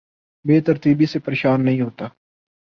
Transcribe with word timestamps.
بے 0.45 0.59
ترتیبی 0.61 1.05
سے 1.05 1.19
پریشان 1.19 1.65
نہیں 1.65 1.81
ہوتا 1.81 2.05